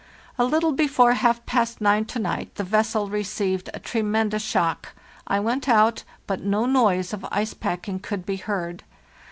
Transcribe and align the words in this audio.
"A 0.39 0.45
little 0.45 0.71
before 0.71 1.13
half 1.13 1.45
past 1.45 1.79
nine 1.79 2.05
to 2.05 2.17
night 2.17 2.55
the 2.55 2.63
vessel 2.63 3.07
received 3.07 3.69
a 3.71 3.79
tremendous 3.79 4.41
shock. 4.41 4.93
I 5.27 5.39
went 5.39 5.69
out, 5.69 6.03
but 6.25 6.41
no 6.41 6.65
noise 6.65 7.13
of 7.13 7.23
ice 7.31 7.53
packing 7.53 7.99
could 7.99 8.25
be 8.25 8.37
heard. 8.37 8.81